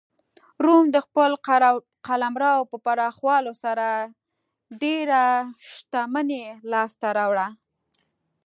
روم 0.65 0.85
د 0.95 0.97
خپل 1.05 1.31
قلمرو 2.07 2.55
په 2.69 2.77
پراخولو 2.85 3.51
سره 3.63 3.87
ډېره 4.81 5.23
شتمنۍ 5.73 6.45
لاسته 6.71 7.07
راوړه. 7.17 7.47